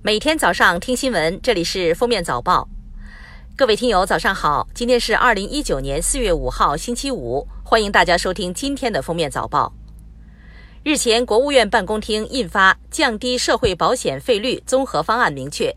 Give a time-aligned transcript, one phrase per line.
[0.00, 2.68] 每天早上听新闻，这里是封面早报。
[3.56, 4.68] 各位听友，早上好！
[4.72, 9.72] 今天是二零一九年四月五号，星期五，欢迎大家收听今天的封面早报。
[10.84, 15.74] 日前，国务院办公厅印发降低社会保险费率综合方案，明确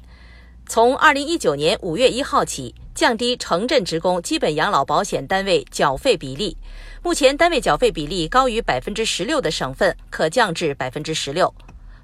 [0.67, 6.55] 从二零一九年五月一号起，降低城镇职工基本养老保险单位缴费比例。
[7.01, 11.51] 目前，单位缴费比例高于百分之十六的省份，可降至百分之十六。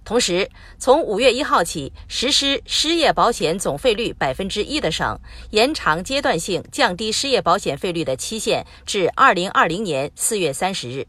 [0.08, 0.50] 同时，
[0.80, 5.20] 从五月一号起实施失业保险总费率百分之一的省，
[5.50, 11.04] 延长阶段性降低失业保险费率的期限至二零二零年四月三十日；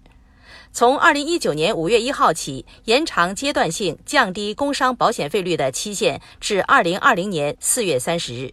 [0.73, 8.53] 从二零一九年五月一号起，延长阶段性降低工伤保险费率的期限至二零二零年四月三十日。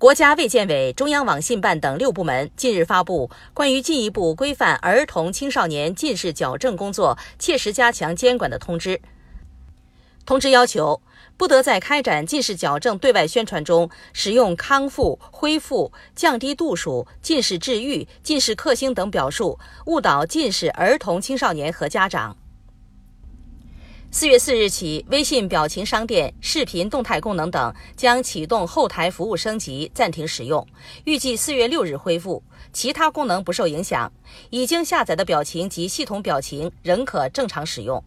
[0.00, 8.98] 国家卫健委、中央网信办等六部门近日发布关于进一步规范儿童青少年近视矫正工作、切实加强监管的通知。
[10.24, 11.02] 通知要求，
[11.36, 22.34] 不得在开展近视矫正对外宣传中使用“康复”“恢复”“降低度数”“近视治愈”“近视克星”等表述，误导近视儿童、青少年和家长。
[24.12, 30.66] 四月四日起，微信表情商店视频动态功能等将启动后台服务升级，暂停使用，
[31.04, 32.42] 预计四月六日恢复。
[32.72, 34.12] 其他功能不受影响，
[34.50, 38.02] 已经下载的表情及系统表情仍可正常使用。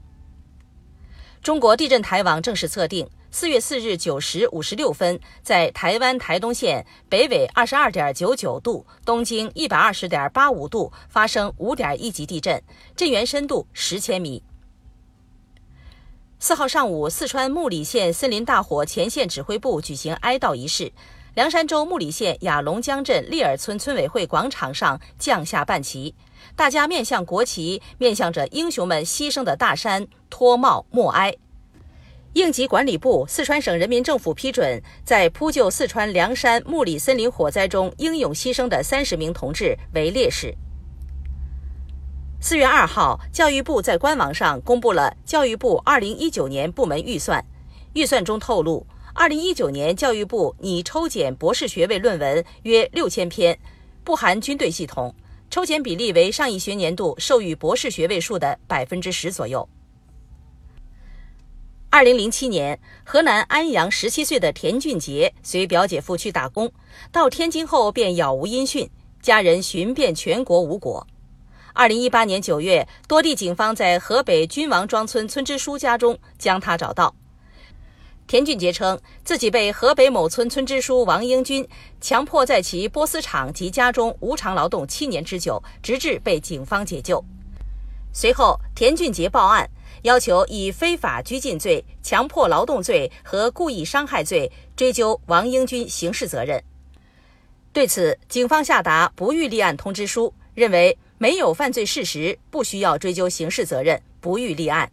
[1.42, 12.62] 中国地震台网正式测定，四月四日九时五十六分，在台湾台东县北纬二十二点九九度、东经一百二十点八五度发生五点一级地震，
[12.94, 14.44] 震源深度十千米。
[16.46, 20.92] 四号上午，四川木里县森林大火前线指挥部举行哀悼仪式。
[21.36, 26.14] 凉山州木里县雅龙江镇利尔村村委会广场上降下半旗，
[26.54, 31.34] 大家面向国旗，面向着英雄们牺牲的大山，脱帽默哀。
[32.34, 40.54] 应急管理部、四川省人民政府批准，在扑救四川凉山木里森林火灾中英勇牺牲的三十名同志为烈士。
[42.46, 47.42] 四月二号，教育部在官网上公布了教育部二零一九年部门预算。
[47.94, 53.58] 预算中透露，二零一九年教育部拟抽检博士学位论文约六千篇，
[54.04, 55.16] 不含军队系统，
[55.50, 59.66] 抽检比例为上一学年度授予博士学位数的百分之十左右。
[61.90, 66.70] 二零零七年，河南安阳十七岁的田俊杰随表姐夫去打工，
[67.10, 68.90] 到天津后便杳无音讯，
[69.22, 71.08] 家人寻遍全国无果。
[71.76, 77.14] 二零一八年九月，多地警方在河北君王庄村村支书家中将他找到。
[78.28, 81.68] 田俊杰称自己被河北某村村支书王英军
[82.00, 87.24] 强迫在其波斯厂及家中无偿劳动七年之久，直至被警方解救。
[88.14, 89.68] 随后，田俊杰报案，
[90.04, 96.64] 要求以非法拘禁罪、强迫劳动罪和故意伤害罪追究王英军刑事责任。
[97.74, 100.96] 对此，警方下达不予立案通知书，认为。
[101.24, 104.92] 没有犯罪事实，不需要追究刑事责任，不予立案。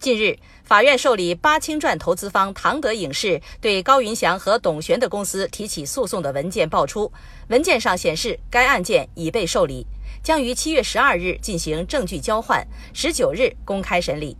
[0.00, 7.12] 近日，法院受理八清传投资方唐德影视对高云翔和董璇的公司提起诉讼的文件爆出，
[7.48, 9.86] 文件上显示该案件已被受理，
[10.22, 14.34] 将于七月十二日进行证据交换，十九日公开审理。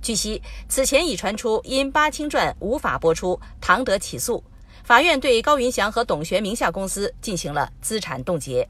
[0.00, 4.44] 据悉，此前已传出因八清传无法播出，唐德起诉，
[4.84, 8.68] 法院对高云翔和董璇名下公司进行了资产冻结。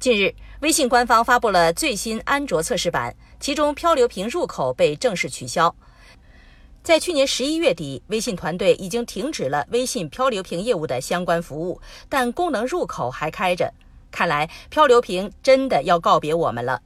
[0.00, 5.76] 近日，微信官方发布了最新安卓测试版，其中漂流瓶入口被正式取消。
[6.82, 11.78] 在去年十一月底，微信团队已经停止了微信漂流瓶业务的相关服务，
[12.08, 13.74] 但功能入口还开着。
[14.10, 16.80] 看来漂流瓶真的要告别我们了。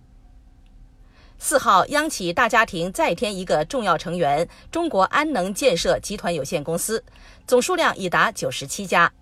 [1.39, 7.05] 四号，央企大家庭再添一个重要成员——中国安能建设集团有限公司，
[7.47, 9.13] 总数量已达九十七家。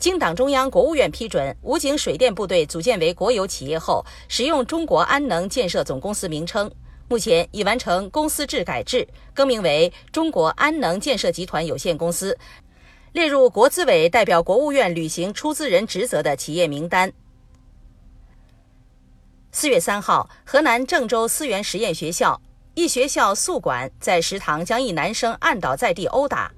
[0.00, 6.72] 经党中央、国务院批准，武警水电部队组建为国有企业后，使用中国安能建设总公司名称。
[7.06, 12.38] 目前已完成公司制改制，更名为中国安能建设集团有限公司，
[13.12, 17.12] 列入国资委代表国务院履行出资人职责的企业名单。
[19.52, 22.40] 四月三号，河南郑州思源实验学校
[22.72, 26.50] 一学校宿管在食堂将一男生按倒在地殴打。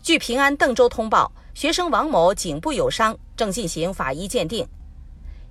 [0.00, 1.32] 据平安邓州通报。
[1.56, 4.68] 学生王某颈部有伤，正进行法医鉴定。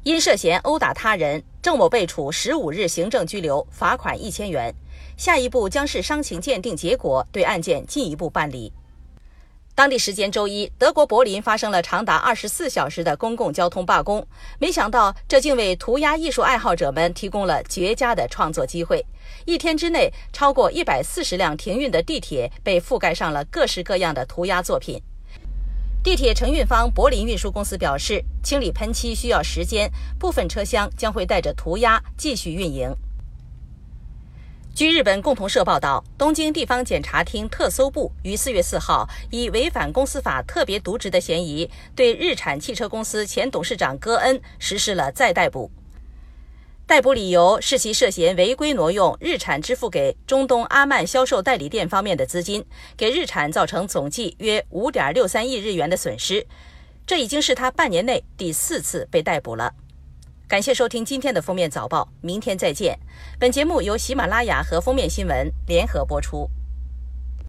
[0.03, 4.71] 因涉嫌殴打他人，郑某被处十五日行政拘留，罚款一千元。
[5.17, 8.71] 下一步将视伤情鉴定结果，对案件进一步办理。
[9.73, 14.23] 当地时间周一，德国柏林发生了长达二十四小时的公共交通罢工。
[14.59, 19.03] 没想到，这竟为涂鸦艺术爱好者们提供了绝佳的创作机会。
[19.45, 25.01] 一天之内，超过一百四十辆停运的地铁被覆盖上了各式各样的涂鸦作品。
[26.05, 32.95] 地铁承运方柏林运输公司表示，清理喷漆需要时间，部分车厢将会带着涂鸦继续运营。
[34.75, 45.71] 据日本共同社报道，东京地方检察厅特搜部于四月四号以违反公司法特别渎职的嫌疑，对日产汽车公司前董事长戈恩实施了再逮捕。
[46.87, 52.63] 逮捕理由是其涉嫌违规挪用日产支付给中东阿曼销售代理店方面的资金，
[52.95, 56.45] 给日产造成总计约五点六三亿日元的损失。
[57.07, 59.73] 这已经是他半年内第四次被逮捕了。
[60.47, 62.99] 感谢收听今天的封面早报，明天再见。
[63.39, 66.47] 本节目由喜马拉雅和封面新闻联合播出。